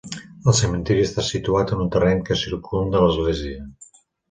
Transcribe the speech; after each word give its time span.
El 0.51 0.55
cementiri 0.59 1.03
està 1.07 1.25
situat 1.27 1.75
en 1.77 1.85
un 1.85 1.93
terreny 1.97 2.25
que 2.31 2.39
circumda 2.47 3.05
l'església. 3.07 3.63